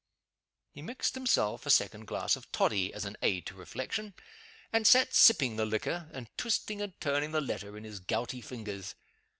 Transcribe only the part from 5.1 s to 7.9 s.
sipping the liquor, and twisting and turning the letter in